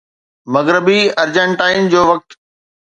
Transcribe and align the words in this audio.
مغربي 0.55 0.99
ارجنٽائن 1.25 1.81
جو 1.95 2.01
وقت 2.13 2.29